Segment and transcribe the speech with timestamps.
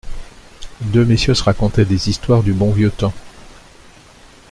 [0.81, 3.13] Deux messieurs se racontaient des histoires du bon vieux temps.